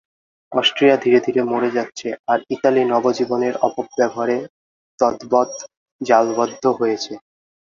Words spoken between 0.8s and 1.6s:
ধীরে ধীরে